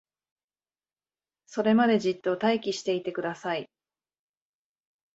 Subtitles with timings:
[1.45, 3.69] それまでじっと待機していてください